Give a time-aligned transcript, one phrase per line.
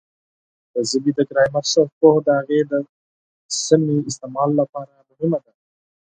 [0.73, 2.73] د ژبې د ګرامر ښه پوهه د هغې د
[3.65, 5.51] سمې استعمال لپاره مهمه ده.